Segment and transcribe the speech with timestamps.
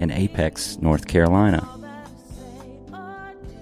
[0.00, 1.66] in Apex, North Carolina.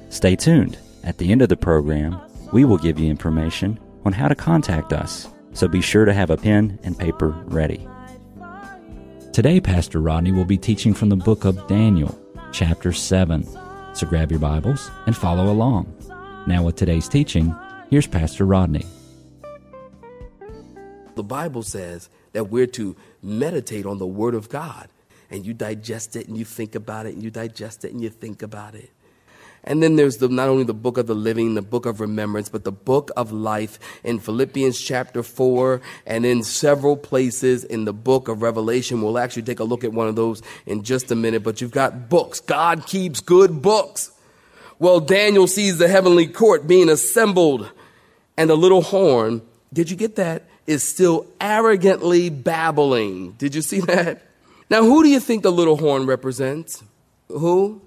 [0.09, 0.78] Stay tuned.
[1.05, 2.19] At the end of the program,
[2.52, 6.30] we will give you information on how to contact us, so be sure to have
[6.30, 7.87] a pen and paper ready.
[9.33, 12.19] Today, Pastor Rodney will be teaching from the book of Daniel,
[12.52, 13.47] chapter 7.
[13.95, 15.92] So grab your Bibles and follow along.
[16.47, 17.55] Now, with today's teaching,
[17.91, 18.86] here's Pastor Rodney.
[21.16, 24.89] The Bible says that we're to meditate on the Word of God
[25.30, 28.10] and you digest it and you think about it and you digest it and you
[28.10, 28.91] think about it.
[29.64, 32.48] And then there's the, not only the book of the living, the book of remembrance,
[32.48, 37.92] but the book of life in Philippians chapter 4 and in several places in the
[37.92, 39.03] book of Revelation.
[39.03, 41.72] We'll actually take a look at one of those in just a minute, but you've
[41.72, 42.41] got books.
[42.41, 44.12] God keeps good books.
[44.78, 47.70] Well, Daniel sees the heavenly court being assembled
[48.36, 50.44] and the little horn, did you get that?
[50.66, 53.33] Is still arrogantly babbling.
[53.33, 54.28] Did you see that?
[54.70, 56.83] Now, who do you think the little horn represents?
[57.28, 57.80] Who?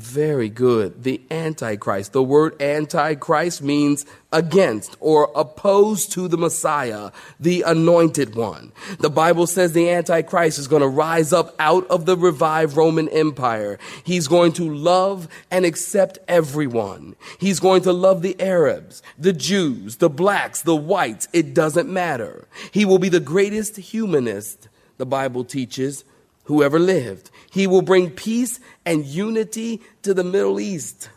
[0.00, 1.02] Very good.
[1.02, 2.12] The Antichrist.
[2.12, 8.72] The word Antichrist means against or opposed to the Messiah, the anointed one.
[9.00, 13.10] The Bible says the Antichrist is going to rise up out of the revived Roman
[13.10, 13.78] Empire.
[14.02, 17.14] He's going to love and accept everyone.
[17.38, 21.28] He's going to love the Arabs, the Jews, the blacks, the whites.
[21.34, 22.48] It doesn't matter.
[22.70, 26.04] He will be the greatest humanist, the Bible teaches,
[26.50, 27.30] who ever lived.
[27.52, 31.08] He will bring peace and unity to the Middle East.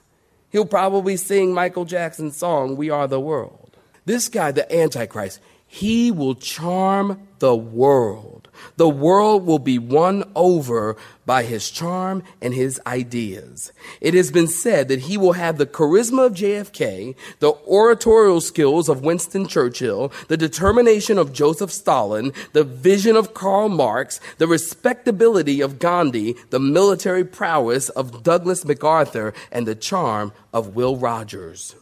[0.52, 3.76] He'll probably sing Michael Jackson's song, We Are the World.
[4.06, 5.40] This guy, the Antichrist,
[5.74, 8.48] he will charm the world.
[8.78, 10.96] The world will be won over
[11.26, 13.72] by his charm and his ideas.
[14.00, 18.88] It has been said that he will have the charisma of JFK, the oratorial skills
[18.88, 25.60] of Winston Churchill, the determination of Joseph Stalin, the vision of Karl Marx, the respectability
[25.60, 31.76] of Gandhi, the military prowess of Douglas MacArthur, and the charm of Will Rogers.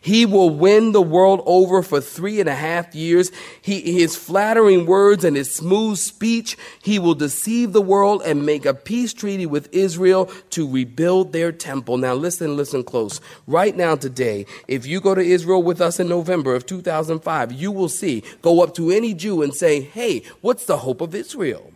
[0.00, 3.30] He will win the world over for three and a half years.
[3.60, 8.66] He, his flattering words and his smooth speech, he will deceive the world and make
[8.66, 11.96] a peace treaty with Israel to rebuild their temple.
[11.98, 13.20] Now listen, listen close.
[13.46, 17.72] Right now today, if you go to Israel with us in November of 2005, you
[17.72, 21.72] will see, go up to any Jew and say, hey, what's the hope of Israel?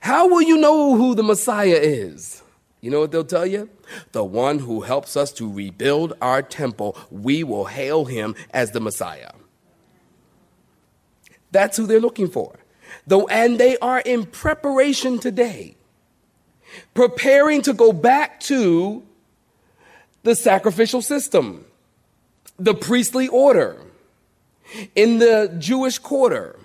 [0.00, 2.42] How will you know who the Messiah is?
[2.80, 3.68] You know what they'll tell you?
[4.12, 8.80] The one who helps us to rebuild our temple, we will hail him as the
[8.80, 9.32] Messiah.
[11.50, 12.58] That's who they're looking for.
[13.06, 15.76] Though, and they are in preparation today,
[16.94, 19.02] preparing to go back to
[20.22, 21.64] the sacrificial system,
[22.58, 23.80] the priestly order,
[24.94, 26.58] in the Jewish quarter.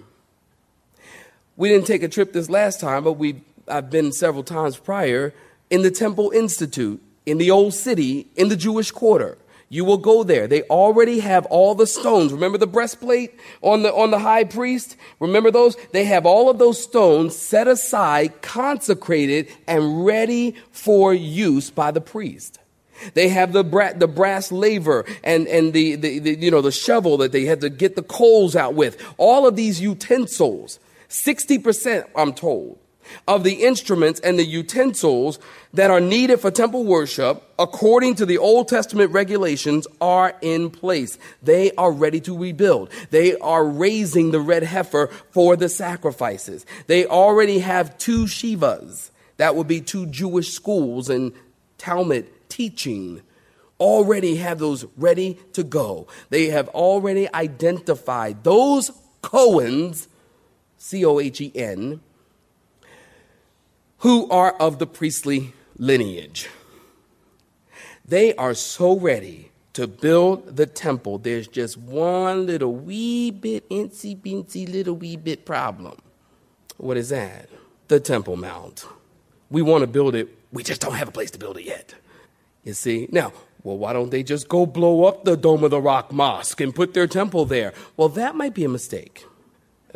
[1.56, 5.34] We didn't take a trip this last time, but we I've been several times prior
[5.74, 9.40] in the Temple Institute, in the Old City, in the Jewish Quarter.
[9.70, 10.46] You will go there.
[10.46, 12.32] They already have all the stones.
[12.32, 14.96] Remember the breastplate on the, on the high priest?
[15.20, 15.76] Remember those?
[15.92, 22.02] They have all of those stones set aside, consecrated, and ready for use by the
[22.02, 22.60] priest.
[23.16, 26.72] They have the, bra- the brass laver and, and the, the, the, you know, the
[26.72, 29.04] shovel that they had to get the coals out with.
[29.18, 30.78] All of these utensils,
[31.10, 32.78] 60%, I'm told,
[33.28, 35.40] of the instruments and the utensils
[35.74, 41.18] that are needed for temple worship, according to the Old Testament regulations, are in place.
[41.42, 42.90] They are ready to rebuild.
[43.10, 46.66] They are raising the red heifer for the sacrifices.
[46.88, 49.12] They already have two Shivas.
[49.38, 51.34] That would be two Jewish schools and
[51.78, 53.22] Talmud teaching.
[53.80, 56.08] Already have those ready to go.
[56.30, 60.08] They have already identified those Cohens,
[60.78, 62.02] C O H E N,
[64.04, 66.50] who are of the priestly lineage.
[68.06, 71.20] They are so ready to build the temple.
[71.20, 76.00] There's just one little wee bit, incy bincy little wee bit problem.
[76.76, 77.48] What is that?
[77.88, 78.86] The Temple Mount.
[79.50, 81.96] We want to build it, we just don't have a place to build it yet.
[82.66, 83.08] You see?
[83.10, 83.32] Now,
[83.64, 86.76] well, why don't they just go blow up the Dome of the Rock Mosque and
[86.76, 87.74] put their temple there?
[87.96, 89.26] Well, that might be a mistake.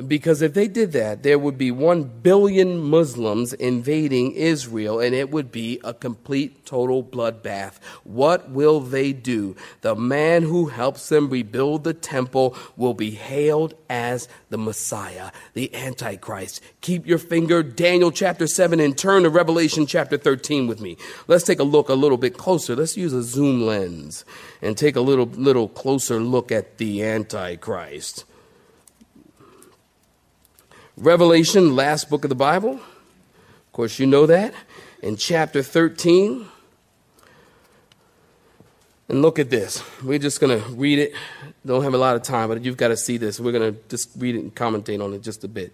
[0.05, 5.31] Because if they did that, there would be one billion Muslims invading Israel, and it
[5.31, 7.79] would be a complete, total bloodbath.
[8.03, 9.55] What will they do?
[9.81, 15.73] The man who helps them rebuild the temple will be hailed as the Messiah, the
[15.73, 16.61] Antichrist.
[16.81, 20.95] Keep your finger, Daniel chapter 7, and turn to Revelation chapter 13 with me.
[21.27, 22.75] Let's take a look a little bit closer.
[22.75, 24.25] Let's use a zoom lens
[24.61, 28.25] and take a little, little closer look at the Antichrist.
[30.97, 32.71] Revelation, last book of the Bible.
[32.71, 34.51] Of course, you know that.
[35.03, 36.47] In chapter 13.
[39.09, 39.83] And look at this.
[40.03, 41.13] We're just going to read it.
[41.63, 43.39] Don't have a lot of time, but you've got to see this.
[43.39, 45.71] We're going to just read it and commentate on it just a bit.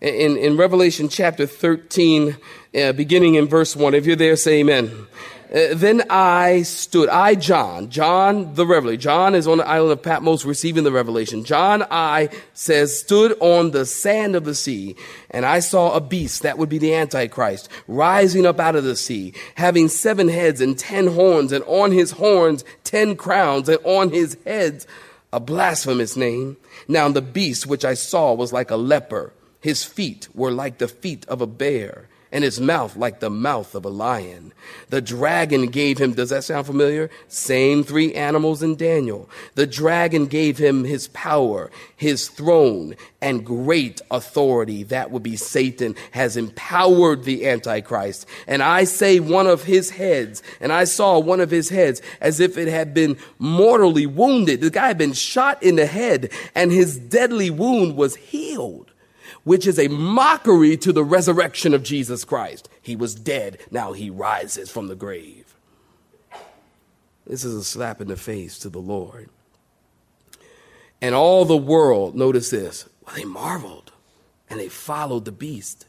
[0.00, 2.34] In, in Revelation chapter 13,
[2.74, 5.06] uh, beginning in verse 1, if you're there, say amen.
[5.52, 8.96] Uh, then I stood, I, John, John the Revelator.
[8.96, 11.44] John is on the island of Patmos receiving the revelation.
[11.44, 14.96] John, I says, stood on the sand of the sea,
[15.32, 18.96] and I saw a beast, that would be the Antichrist, rising up out of the
[18.96, 24.10] sea, having seven heads and ten horns, and on his horns ten crowns, and on
[24.12, 24.86] his heads
[25.30, 26.56] a blasphemous name.
[26.88, 29.34] Now the beast which I saw was like a leper.
[29.60, 33.74] His feet were like the feet of a bear and his mouth like the mouth
[33.74, 34.52] of a lion.
[34.88, 37.10] The dragon gave him, does that sound familiar?
[37.28, 39.28] Same three animals in Daniel.
[39.54, 44.84] The dragon gave him his power, his throne, and great authority.
[44.84, 48.26] That would be Satan has empowered the Antichrist.
[48.46, 52.38] And I say one of his heads, and I saw one of his heads as
[52.38, 54.60] if it had been mortally wounded.
[54.60, 58.89] The guy had been shot in the head, and his deadly wound was healed
[59.44, 62.68] which is a mockery to the resurrection of Jesus Christ.
[62.82, 65.54] He was dead, now he rises from the grave.
[67.26, 69.30] This is a slap in the face to the Lord.
[71.00, 73.92] And all the world, notice this, well, they marveled
[74.48, 75.86] and they followed the beast.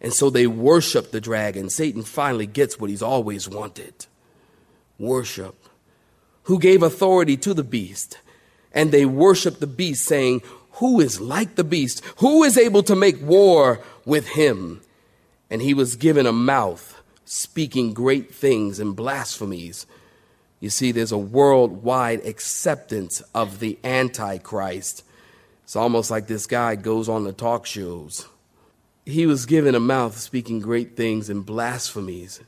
[0.00, 1.68] And so they worshiped the dragon.
[1.68, 4.06] Satan finally gets what he's always wanted
[4.98, 5.56] worship.
[6.44, 8.18] Who gave authority to the beast?
[8.72, 10.42] And they worshiped the beast, saying,
[10.80, 12.02] who is like the beast?
[12.18, 14.80] Who is able to make war with him?
[15.50, 19.86] And he was given a mouth speaking great things and blasphemies.
[20.58, 25.04] You see, there's a worldwide acceptance of the Antichrist.
[25.64, 28.26] It's almost like this guy goes on the talk shows.
[29.04, 32.40] He was given a mouth speaking great things and blasphemies.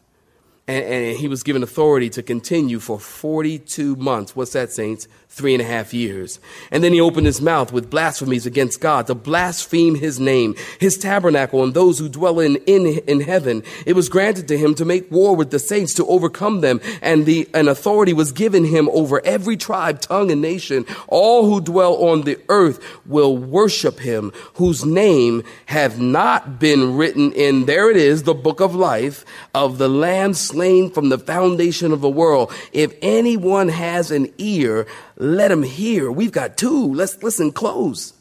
[0.69, 4.37] And, and, he was given authority to continue for 42 months.
[4.37, 5.09] What's that, saints?
[5.33, 6.39] three and a half years.
[6.71, 10.99] And then he opened his mouth with blasphemies against God to blaspheme his name, his
[10.99, 13.63] tabernacle, and those who dwell in, in, in heaven.
[13.87, 16.83] It was granted to him to make war with the saints to overcome them.
[17.01, 20.85] And the, an authority was given him over every tribe, tongue, and nation.
[21.09, 27.33] All who dwell on the earth will worship him, whose name have not been written
[27.33, 29.25] in, there it is, the book of life
[29.55, 32.53] of the lamb slain from the foundation of the world.
[32.73, 36.13] If anyone has an ear, let him hear.
[36.13, 36.93] We've got two.
[36.93, 38.13] Let's listen close.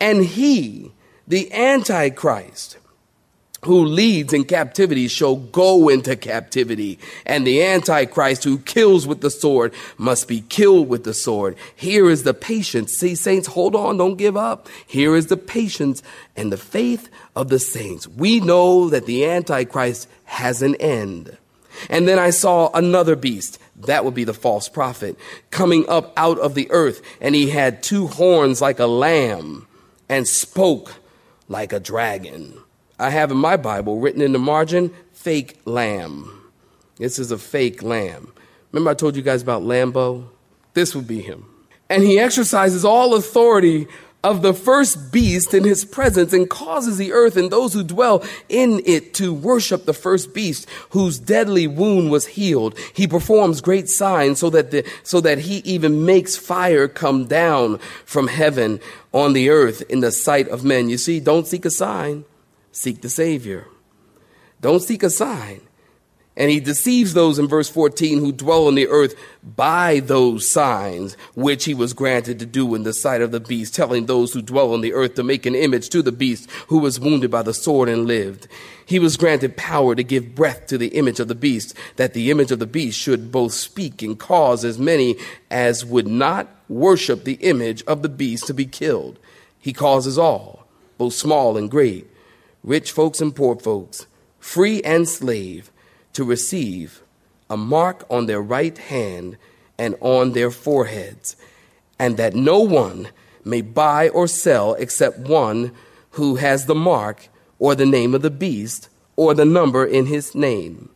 [0.00, 0.92] And he,
[1.26, 2.78] the Antichrist,
[3.64, 6.98] who leads in captivity shall go into captivity.
[7.24, 11.56] And the Antichrist who kills with the sword must be killed with the sword.
[11.76, 12.92] Here is the patience.
[12.92, 13.98] See, saints, hold on.
[13.98, 14.68] Don't give up.
[14.86, 16.02] Here is the patience
[16.36, 18.08] and the faith of the saints.
[18.08, 21.36] We know that the Antichrist has an end.
[21.88, 25.16] And then I saw another beast that would be the false prophet,
[25.50, 27.02] coming up out of the earth.
[27.20, 29.66] And he had two horns like a lamb
[30.08, 30.94] and spoke
[31.48, 32.58] like a dragon.
[32.98, 36.50] I have in my Bible written in the margin, fake lamb.
[36.98, 38.32] This is a fake lamb.
[38.70, 40.28] Remember, I told you guys about Lambo?
[40.74, 41.46] This would be him.
[41.90, 43.86] And he exercises all authority
[44.24, 48.24] of the first beast in his presence and causes the earth and those who dwell
[48.48, 52.78] in it to worship the first beast whose deadly wound was healed.
[52.94, 57.78] He performs great signs so that the, so that he even makes fire come down
[58.04, 58.80] from heaven
[59.12, 60.88] on the earth in the sight of men.
[60.88, 62.24] You see, don't seek a sign,
[62.70, 63.66] seek the Savior.
[64.60, 65.60] Don't seek a sign.
[66.34, 71.14] And he deceives those in verse 14 who dwell on the earth by those signs
[71.34, 74.40] which he was granted to do in the sight of the beast, telling those who
[74.40, 77.42] dwell on the earth to make an image to the beast who was wounded by
[77.42, 78.48] the sword and lived.
[78.86, 82.30] He was granted power to give breath to the image of the beast, that the
[82.30, 85.16] image of the beast should both speak and cause as many
[85.50, 89.18] as would not worship the image of the beast to be killed.
[89.58, 92.10] He causes all, both small and great,
[92.64, 94.06] rich folks and poor folks,
[94.40, 95.70] free and slave
[96.12, 97.02] to receive
[97.48, 99.36] a mark on their right hand
[99.78, 101.36] and on their foreheads,
[101.98, 103.08] and that no one
[103.44, 105.72] may buy or sell except one
[106.12, 107.28] who has the mark
[107.58, 110.88] or the name of the beast or the number in his name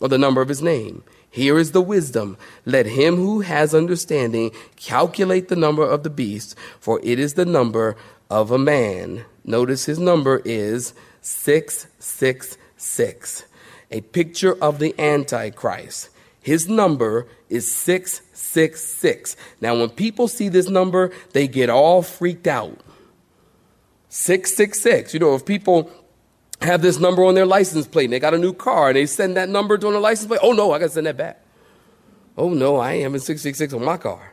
[0.00, 1.02] or the number of his name.
[1.30, 2.36] Here is the wisdom.
[2.66, 7.46] Let him who has understanding calculate the number of the beast, for it is the
[7.46, 7.96] number
[8.28, 9.24] of a man.
[9.44, 13.44] Notice his number is 666,
[13.92, 16.08] a picture of the Antichrist.
[16.40, 19.36] His number is 666.
[19.60, 22.80] Now, when people see this number, they get all freaked out.
[24.08, 25.14] 666.
[25.14, 25.90] You know, if people
[26.60, 29.06] have this number on their license plate and they got a new car and they
[29.06, 31.16] send that number to on the license plate, oh no, I got to send that
[31.16, 31.40] back.
[32.36, 34.32] Oh no, I am in 666 on my car.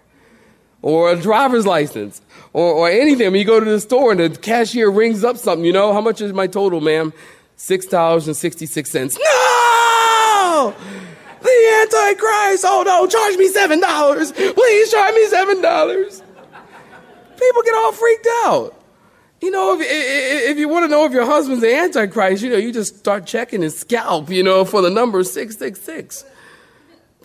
[0.81, 2.21] Or a driver's license
[2.53, 3.27] or, or anything.
[3.27, 5.93] I mean, you go to the store and the cashier rings up something, you know,
[5.93, 7.13] how much is my total, ma'am?
[7.57, 9.19] $6.66.
[9.19, 9.48] No!
[10.67, 12.65] The Antichrist!
[12.67, 14.55] Oh no, charge me $7!
[14.55, 16.21] Please charge me $7!
[17.37, 18.75] People get all freaked out.
[19.41, 19.87] You know, if,
[20.49, 23.25] if, you want to know if your husband's the Antichrist, you know, you just start
[23.25, 26.25] checking his scalp, you know, for the number 666.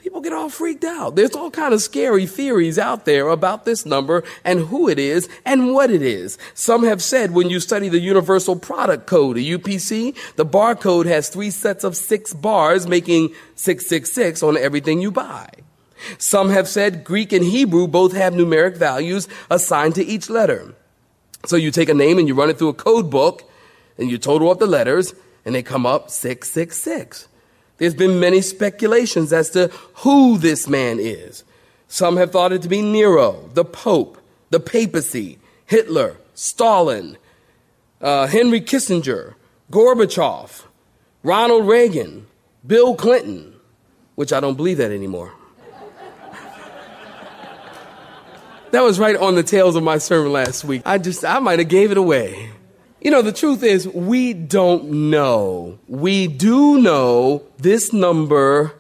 [0.04, 1.16] People get all freaked out.
[1.16, 5.30] There's all kind of scary theories out there about this number and who it is
[5.46, 6.37] and what it is.
[6.52, 11.30] Some have said when you study the Universal Product Code, the UPC, the barcode has
[11.30, 15.49] three sets of six bars, making 666 on everything you buy.
[16.18, 20.75] Some have said Greek and Hebrew both have numeric values assigned to each letter.
[21.46, 23.50] So you take a name and you run it through a code book
[23.96, 25.14] and you total up the letters
[25.46, 27.28] and they come up 666.
[27.78, 31.45] There's been many speculations as to who this man is.
[31.88, 34.19] Some have thought it to be Nero, the Pope,
[34.50, 37.16] the papacy, Hitler, Stalin,
[38.00, 39.35] uh, Henry Kissinger,
[39.71, 40.64] Gorbachev,
[41.23, 42.26] Ronald Reagan,
[42.66, 43.54] Bill Clinton,
[44.14, 45.33] which I don't believe that anymore.
[48.71, 50.83] That was right on the tails of my sermon last week.
[50.85, 52.50] I just, I might have gave it away.
[53.04, 55.78] You know, the truth is, we don't know.
[55.88, 58.75] We do know this number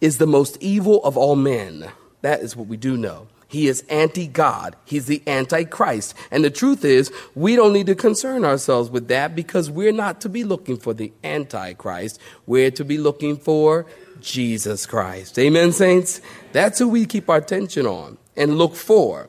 [0.00, 1.92] is the most evil of all men.
[2.22, 3.28] That is what we do know.
[3.46, 4.74] He is anti God.
[4.84, 6.14] He's the antichrist.
[6.32, 10.20] And the truth is, we don't need to concern ourselves with that because we're not
[10.22, 12.18] to be looking for the antichrist.
[12.46, 13.86] We're to be looking for
[14.20, 15.38] Jesus Christ.
[15.38, 16.20] Amen, saints?
[16.50, 19.28] That's who we keep our attention on and look for.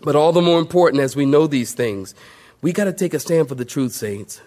[0.00, 2.14] But all the more important as we know these things,
[2.62, 4.40] we got to take a stand for the truth, saints.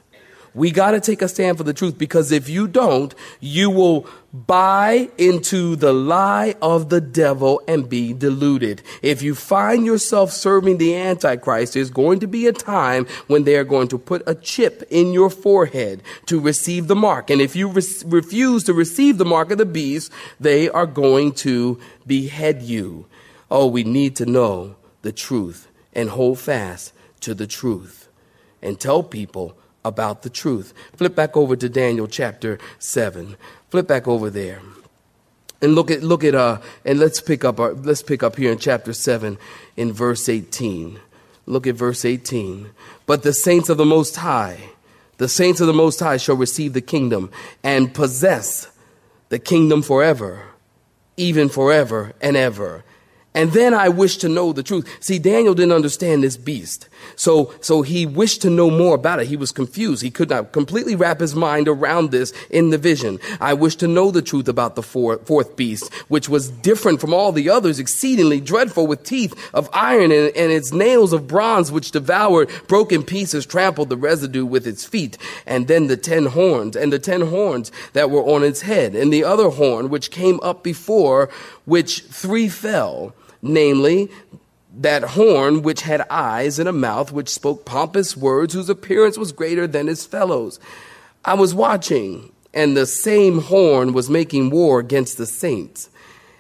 [0.56, 4.08] We got to take a stand for the truth because if you don't, you will
[4.32, 8.84] buy into the lie of the devil and be deluded.
[9.02, 13.56] If you find yourself serving the Antichrist, there's going to be a time when they
[13.56, 17.32] are going to put a chip in your forehead to receive the mark.
[17.32, 21.32] And if you re- refuse to receive the mark of the beast, they are going
[21.34, 23.08] to behead you.
[23.50, 28.03] Oh, we need to know the truth and hold fast to the truth
[28.64, 29.56] and tell people
[29.86, 30.74] about the truth.
[30.96, 33.36] Flip back over to Daniel chapter 7.
[33.70, 34.62] Flip back over there.
[35.62, 38.52] And look at look at uh and let's pick up our, let's pick up here
[38.52, 39.38] in chapter 7
[39.78, 41.00] in verse 18.
[41.46, 42.72] Look at verse 18.
[43.06, 44.72] But the saints of the most high,
[45.18, 47.32] the saints of the most high shall receive the kingdom
[47.64, 48.70] and possess
[49.30, 50.48] the kingdom forever,
[51.18, 52.84] even forever and ever
[53.34, 54.88] and then I wish to know the truth.
[55.00, 56.88] See, Daniel didn't understand this beast.
[57.16, 59.28] So, so he wished to know more about it.
[59.28, 60.04] He was confused.
[60.04, 63.20] He could not completely wrap his mind around this in the vision.
[63.42, 67.14] I wish to know the truth about the four, fourth beast, which was different from
[67.14, 71.72] all the others, exceedingly dreadful with teeth of iron and, and its nails of bronze,
[71.72, 75.18] which devoured, broken pieces, trampled the residue with its feet.
[75.46, 79.12] And then the ten horns and the ten horns that were on its head and
[79.12, 81.30] the other horn, which came up before,
[81.66, 83.14] which three fell
[83.44, 84.10] namely,
[84.76, 89.32] that horn which had eyes and a mouth which spoke pompous words, whose appearance was
[89.32, 90.60] greater than his fellows.
[91.24, 95.90] I was watching, and the same horn was making war against the saints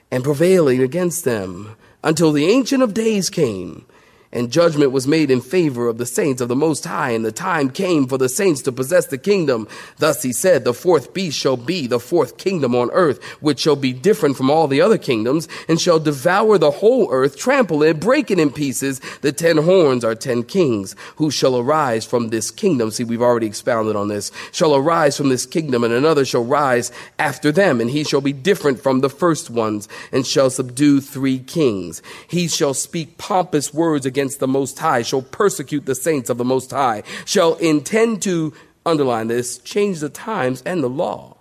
[0.10, 3.86] and prevailing against them until the Ancient of Days came
[4.33, 7.31] and judgment was made in favor of the saints of the Most High, and the
[7.31, 9.67] time came for the saints to possess the kingdom.
[9.99, 13.75] Thus he said, The fourth beast shall be the fourth kingdom on earth, which shall
[13.75, 17.99] be different from all the other kingdoms, and shall devour the whole earth, trample it,
[17.99, 18.99] break it in pieces.
[19.21, 22.89] The ten horns are ten kings, who shall arise from this kingdom.
[22.89, 24.31] See, we've already expounded on this.
[24.51, 28.33] Shall arise from this kingdom, and another shall rise after them, and he shall be
[28.33, 32.01] different from the first ones, and shall subdue three kings.
[32.27, 36.37] He shall speak pompous words against against the Most High, shall persecute the saints of
[36.37, 38.53] the Most High, shall intend to,
[38.85, 41.35] underline this, change the times and the law.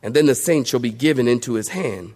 [0.00, 2.14] And then the saints shall be given into his hand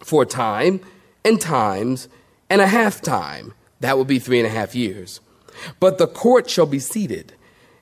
[0.00, 0.80] for a time
[1.24, 2.08] and times
[2.50, 5.20] and a half time That will be three and a half years.
[5.78, 7.34] But the court shall be seated,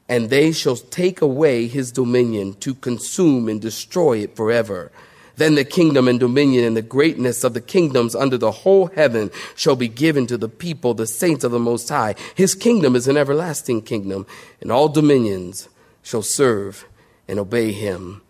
[0.09, 4.93] and they shall take away his dominion to consume and destroy it forever.
[5.37, 9.31] Then the kingdom and dominion and the greatness of the kingdoms under the whole heaven
[9.57, 12.15] shall be given to the people, the saints of the Most High.
[12.35, 14.27] His kingdom is an everlasting kingdom,
[14.61, 15.69] and all dominions
[16.03, 16.87] shall serve
[17.27, 18.23] and obey him.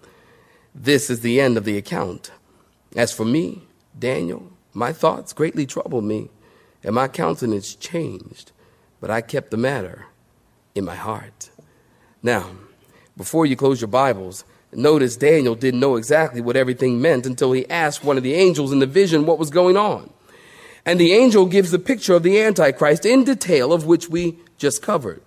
[0.75, 2.31] This is the end of the account.
[2.97, 3.63] As for me,
[3.99, 6.31] Daniel, my thoughts greatly troubled me,
[6.83, 8.53] and my countenance changed,
[9.01, 10.07] but I kept the matter
[10.75, 11.51] in my heart.
[12.23, 12.51] Now,
[13.17, 14.45] before you close your Bibles,
[14.77, 18.73] notice Daniel didn't know exactly what everything meant until he asked one of the angels
[18.73, 20.11] in the vision what was going on.
[20.87, 24.83] And the angel gives the picture of the Antichrist in detail, of which we just
[24.83, 25.23] covered.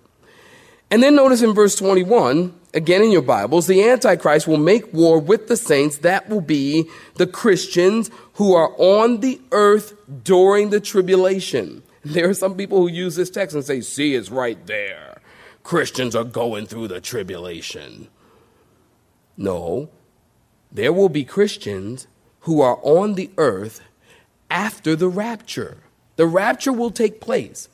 [0.90, 5.18] And then notice in verse 21, again in your Bibles, the Antichrist will make war
[5.18, 5.98] with the saints.
[5.98, 11.82] That will be the Christians who are on the earth during the tribulation.
[12.04, 15.20] There are some people who use this text and say, see, it's right there.
[15.62, 18.08] Christians are going through the tribulation.
[19.38, 19.88] No,
[20.70, 22.08] there will be Christians
[22.40, 23.80] who are on the earth
[24.50, 25.78] after the rapture.
[26.16, 27.68] The rapture will take place.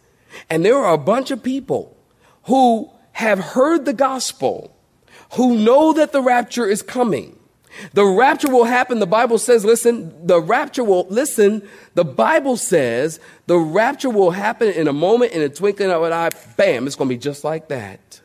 [0.51, 1.97] And there are a bunch of people
[2.45, 4.77] who have heard the gospel,
[5.33, 7.39] who know that the rapture is coming.
[7.93, 8.99] The rapture will happen.
[8.99, 14.69] The Bible says, listen, the rapture will, listen, the Bible says the rapture will happen
[14.69, 16.31] in a moment, in a twinkling of an eye.
[16.57, 18.21] Bam, it's going to be just like that.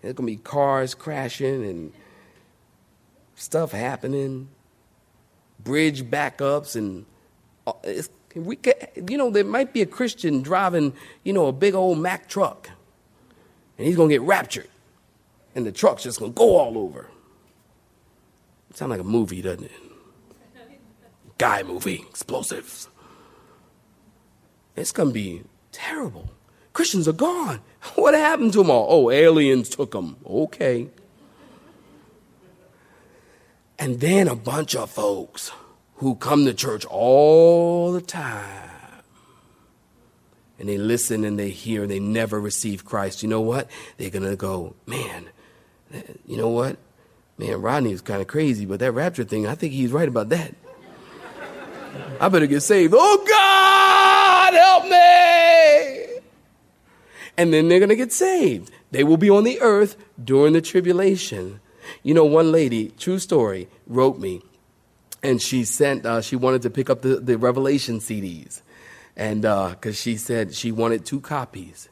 [0.00, 1.92] There's going to be cars crashing and
[3.34, 4.48] stuff happening,
[5.58, 7.04] bridge backups, and
[7.66, 7.72] uh,
[8.34, 8.58] we,
[9.08, 12.70] you know, there might be a Christian driving, you know, a big old Mack truck
[13.80, 14.68] and he's going to get raptured.
[15.54, 17.08] And the truck's just going to go all over.
[18.68, 19.70] It sounds like a movie, doesn't it?
[21.38, 22.90] Guy movie, explosives.
[24.76, 26.28] It's going to be terrible.
[26.80, 27.60] Christians are gone.
[27.94, 28.86] What happened to them all?
[28.88, 30.16] Oh, aliens took them.
[30.26, 30.88] Okay.
[33.78, 35.52] And then a bunch of folks
[35.96, 38.70] who come to church all the time
[40.58, 43.68] and they listen and they hear and they never receive Christ, you know what?
[43.98, 45.26] They're going to go, man,
[46.24, 46.78] you know what?
[47.36, 50.30] Man, Rodney is kind of crazy, but that rapture thing, I think he's right about
[50.30, 50.54] that.
[52.20, 52.94] I better get saved.
[52.96, 55.09] Oh, God, help me.
[57.36, 58.70] And then they're going to get saved.
[58.90, 61.60] They will be on the earth during the tribulation.
[62.02, 64.42] You know, one lady, true story, wrote me,
[65.22, 68.62] and she sent, uh, she wanted to pick up the, the Revelation CDs
[69.16, 71.88] and because uh, she said she wanted two copies.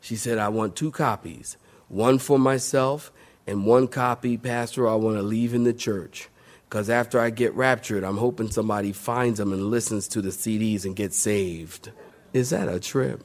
[0.00, 1.56] She said, I want two copies,
[1.88, 3.10] one for myself
[3.46, 6.28] and one copy, Pastor, I want to leave in the church.
[6.68, 10.84] Because after I get raptured, I'm hoping somebody finds them and listens to the CDs
[10.84, 11.92] and gets saved.
[12.32, 13.22] Is that a trip?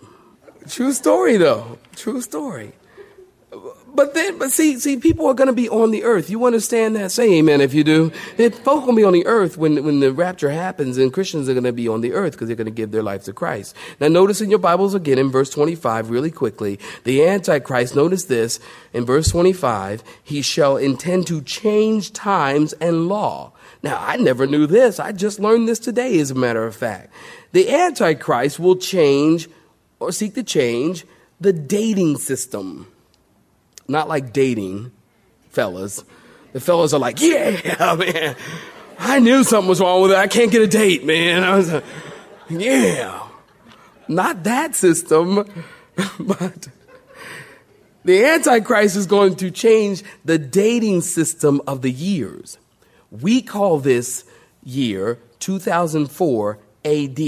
[0.67, 1.80] True story, though.
[1.95, 2.74] True story.
[3.93, 6.30] But then, but see, see, people are going to be on the earth.
[6.30, 7.12] You understand that?
[7.12, 8.12] Say amen if you do.
[8.38, 11.54] If folk to be on the earth when, when the rapture happens, and Christians are
[11.54, 13.76] going to be on the earth because they're going to give their life to Christ.
[14.00, 18.62] Now, notice in your Bibles again in verse 25, really quickly, the Antichrist, notice this
[18.93, 23.52] in verse 25, he shall intend to change times and law.
[23.84, 25.00] Now, I never knew this.
[25.00, 27.12] I just learned this today, as a matter of fact.
[27.52, 29.50] The Antichrist will change
[30.02, 31.06] or seek to change
[31.40, 32.88] the dating system
[33.92, 34.92] not like dating,
[35.50, 36.04] fellas.
[36.54, 38.36] The fellas are like, yeah, man.
[38.98, 40.18] I knew something was wrong with it.
[40.18, 41.44] I can't get a date, man.
[41.44, 41.84] I was like,
[42.50, 43.28] yeah.
[44.08, 45.46] Not that system,
[46.20, 46.68] but
[48.04, 52.58] the Antichrist is going to change the dating system of the years.
[53.10, 54.26] We call this
[54.64, 57.20] year 2004 AD,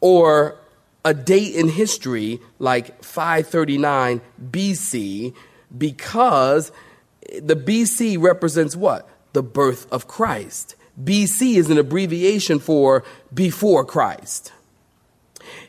[0.00, 0.58] or
[1.06, 5.32] a date in history like 539 BC
[5.78, 6.72] because
[7.40, 9.08] the BC represents what?
[9.32, 10.74] The birth of Christ.
[11.00, 14.52] BC is an abbreviation for before Christ.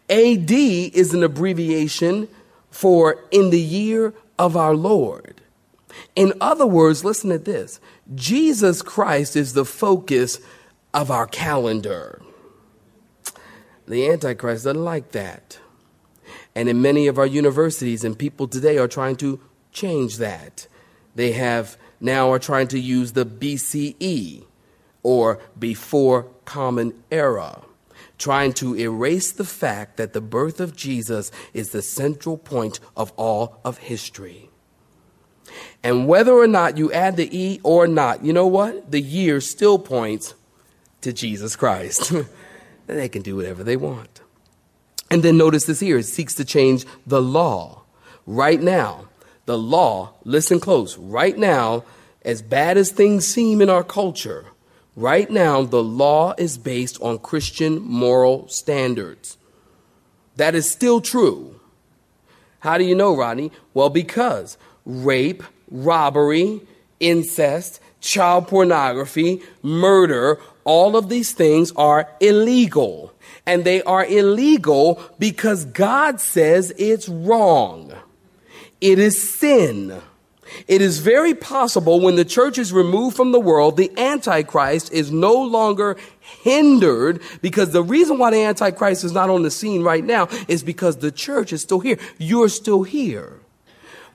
[0.10, 2.28] AD is an abbreviation
[2.72, 5.40] for in the year of our Lord.
[6.16, 7.80] In other words, listen to this
[8.16, 10.40] Jesus Christ is the focus
[10.96, 12.24] of our calendar.
[13.88, 15.60] The Antichrist doesn't like that.
[16.54, 19.40] And in many of our universities and people today are trying to
[19.72, 20.68] change that.
[21.16, 24.44] They have now are trying to use the BCE
[25.04, 27.62] or before common era,
[28.18, 33.14] trying to erase the fact that the birth of Jesus is the central point of
[33.16, 34.50] all of history.
[35.82, 38.92] And whether or not you add the E or not, you know what?
[38.92, 40.34] The year still points
[41.02, 42.12] to Jesus Christ.
[42.96, 44.22] they can do whatever they want.
[45.10, 47.84] And then notice this here it seeks to change the law.
[48.26, 49.08] Right now,
[49.46, 51.86] the law, listen close, right now,
[52.24, 54.48] as bad as things seem in our culture,
[54.96, 59.38] right now, the law is based on Christian moral standards.
[60.36, 61.60] That is still true.
[62.60, 63.52] How do you know, Rodney?
[63.74, 66.62] Well, because rape, robbery,
[67.00, 73.14] incest, child pornography, murder, all of these things are illegal.
[73.46, 77.94] And they are illegal because God says it's wrong.
[78.82, 80.02] It is sin.
[80.68, 85.12] It is very possible when the church is removed from the world, the Antichrist is
[85.12, 90.04] no longer hindered because the reason why the Antichrist is not on the scene right
[90.04, 92.00] now is because the church is still here.
[92.18, 93.40] You're still here.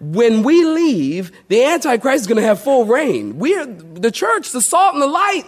[0.03, 3.39] When we leave, the Antichrist is going to have full reign.
[3.39, 5.45] We're the church, the salt and the light.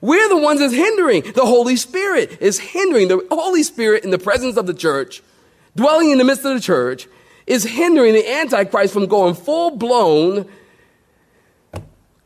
[0.00, 1.22] We're the ones that's hindering.
[1.32, 3.06] The Holy Spirit is hindering.
[3.06, 5.22] The Holy Spirit in the presence of the church,
[5.76, 7.06] dwelling in the midst of the church,
[7.46, 10.48] is hindering the Antichrist from going full blown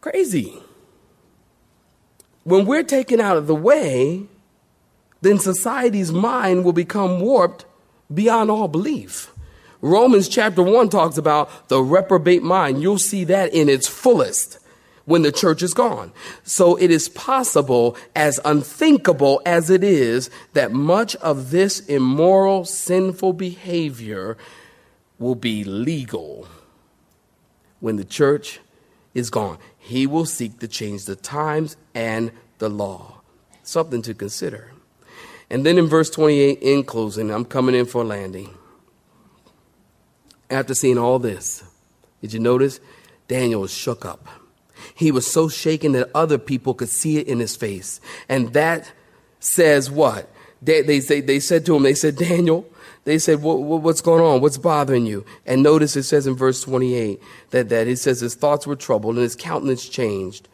[0.00, 0.58] crazy.
[2.44, 4.26] When we're taken out of the way,
[5.20, 7.66] then society's mind will become warped
[8.12, 9.30] beyond all belief.
[9.86, 12.82] Romans chapter 1 talks about the reprobate mind.
[12.82, 14.58] You'll see that in its fullest
[15.04, 16.12] when the church is gone.
[16.42, 23.34] So it is possible, as unthinkable as it is, that much of this immoral, sinful
[23.34, 24.36] behavior
[25.18, 26.48] will be legal
[27.78, 28.60] when the church
[29.14, 29.58] is gone.
[29.78, 33.20] He will seek to change the times and the law.
[33.62, 34.72] Something to consider.
[35.48, 38.55] And then in verse 28, in closing, I'm coming in for landing.
[40.50, 41.64] After seeing all this,
[42.20, 42.80] did you notice?
[43.28, 44.26] Daniel was shook up.
[44.94, 48.00] He was so shaken that other people could see it in his face.
[48.28, 48.90] And that
[49.40, 50.30] says what?
[50.62, 52.68] They, they, they, they said to him, they said, Daniel,
[53.04, 54.40] they said, what, what's going on?
[54.40, 55.24] What's bothering you?
[55.44, 59.14] And notice it says in verse 28 that, that it says his thoughts were troubled
[59.14, 60.48] and his countenance changed.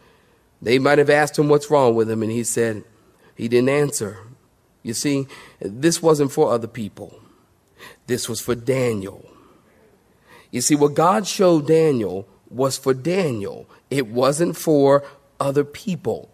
[0.61, 2.85] They might have asked him what's wrong with him, and he said,
[3.35, 4.19] he didn't answer.
[4.83, 5.27] You see,
[5.61, 7.19] this wasn't for other people.
[8.07, 9.29] This was for Daniel.
[10.53, 13.69] You see, what God showed Daniel was for Daniel.
[13.91, 15.03] It wasn't for
[15.41, 16.31] other people.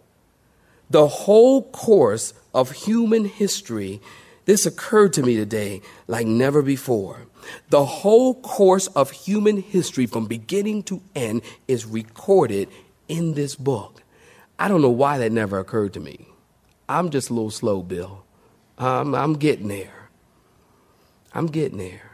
[0.91, 4.01] The whole course of human history,
[4.45, 7.27] this occurred to me today like never before.
[7.71, 12.69] The whole course of human history from beginning to end is recorded
[13.07, 14.03] in this book.
[14.59, 16.27] I don't know why that never occurred to me.
[16.89, 18.25] I'm just a little slow, Bill.
[18.77, 20.11] I'm, I'm getting there.
[21.33, 22.08] I'm getting there.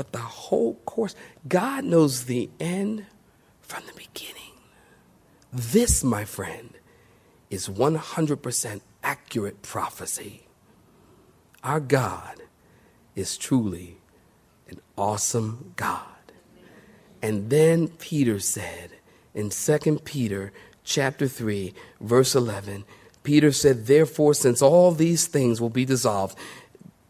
[0.00, 1.14] But the whole course,
[1.46, 3.04] God knows the end
[3.60, 4.54] from the beginning.
[5.52, 6.70] This, my friend,
[7.50, 10.46] is 100% accurate prophecy.
[11.62, 12.36] Our God
[13.14, 13.98] is truly
[14.70, 16.32] an awesome God.
[17.20, 18.92] And then Peter said
[19.34, 20.50] in 2 Peter
[20.82, 22.84] chapter 3 verse 11,
[23.22, 26.38] Peter said, "Therefore since all these things will be dissolved,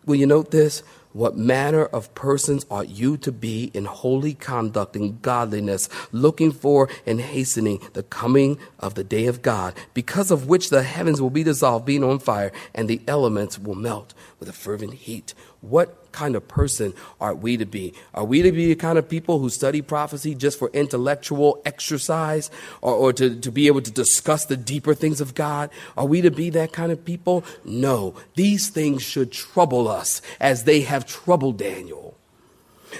[0.05, 0.83] will you note this?
[1.12, 6.88] What manner of persons ought you to be in holy conduct and godliness, looking for
[7.05, 11.31] and hastening the coming of the day of God, because of which the heavens will
[11.31, 15.35] be dissolved, being on fire, and the elements will melt with a fervent heat?
[15.61, 17.94] What kind of person are we to be?
[18.14, 22.51] Are we to be the kind of people who study prophecy just for intellectual exercise
[22.81, 25.70] or, or to, to be able to discuss the deeper things of God?
[25.96, 27.44] Are we to be that kind of people?
[27.64, 28.14] No.
[28.35, 32.16] These things should trouble us as they have troubled Daniel.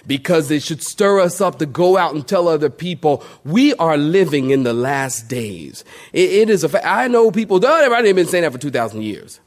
[0.07, 3.97] Because they should stir us up to go out and tell other people we are
[3.97, 5.85] living in the last days.
[6.13, 6.87] it, it is a fact.
[6.87, 9.41] I know people, oh, they've been saying that for 2,000 years.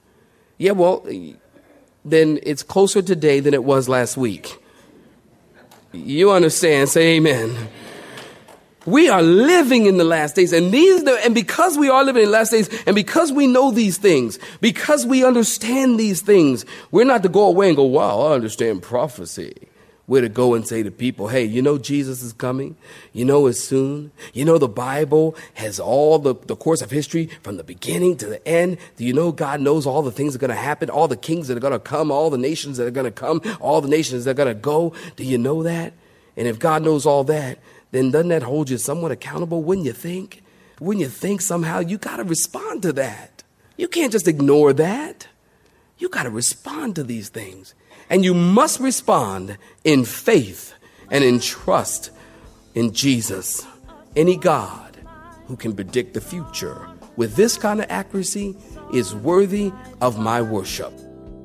[0.58, 1.08] Yeah, well,
[2.06, 4.58] then it's closer today than it was last week.
[5.92, 6.90] You understand?
[6.90, 7.70] Say amen.
[8.86, 12.30] We are living in the last days, and these, and because we are living in
[12.30, 17.06] the last days, and because we know these things, because we understand these things, we're
[17.06, 19.54] not to go away and go, "Wow, I understand prophecy."
[20.06, 22.76] We're to go and say to people, hey, you know Jesus is coming.
[23.14, 24.12] You know it's soon.
[24.34, 28.26] You know the Bible has all the, the course of history from the beginning to
[28.26, 28.80] the end.
[28.98, 31.16] Do you know God knows all the things that are going to happen, all the
[31.16, 33.80] kings that are going to come, all the nations that are going to come, all
[33.80, 34.94] the nations that are going to go?
[35.16, 35.94] Do you know that?
[36.36, 37.60] And if God knows all that,
[37.92, 39.64] then doesn't that hold you somewhat accountable?
[39.64, 40.44] Wouldn't you think?
[40.82, 43.44] Wouldn't you think somehow you got to respond to that?
[43.78, 45.28] You can't just ignore that.
[45.98, 47.74] You got to respond to these things.
[48.10, 50.74] And you must respond in faith
[51.10, 52.12] and in trust
[52.76, 53.66] in Jesus.
[54.16, 54.98] Any God
[55.48, 58.56] who can predict the future with this kind of accuracy
[58.94, 60.94] is worthy of my worship.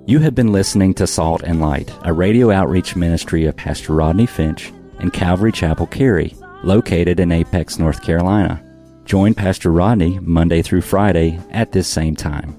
[0.07, 4.27] You have been listening to Salt and Light, a radio outreach ministry of Pastor Rodney
[4.27, 8.65] Finch and Calvary Chapel Cary, located in Apex, North Carolina.
[9.05, 12.59] Join Pastor Rodney Monday through Friday at this same time.